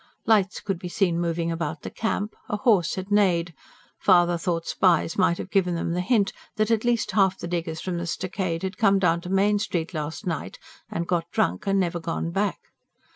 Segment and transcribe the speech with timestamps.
[0.25, 3.53] Lights could be seen moving about the Camp, a horse had neighed
[3.99, 7.81] father thought spies might have given them the hint that at least half the diggers
[7.81, 10.57] from the Stockade had come down to Main Street last night,
[10.89, 12.57] and got drunk, and never gone back.